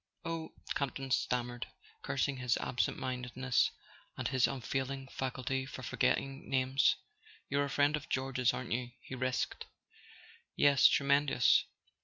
"Oh" 0.25 0.53
Campton 0.73 1.11
stammered, 1.11 1.67
cursing 2.01 2.37
his 2.37 2.57
absent 2.57 2.97
mindedness 2.97 3.69
and 4.17 4.27
his 4.27 4.47
unfailing 4.47 5.07
faculty 5.09 5.63
for 5.63 5.83
forgetting 5.83 6.49
names. 6.49 6.95
"You're 7.49 7.65
a 7.65 7.69
friend 7.69 7.95
of 7.95 8.09
George's, 8.09 8.51
aren't 8.51 8.71
you?" 8.71 8.89
he 8.99 9.13
risked. 9.13 9.67
"Yes—tremendous. 10.55 11.65